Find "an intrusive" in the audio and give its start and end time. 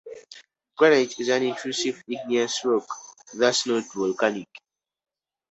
1.29-2.01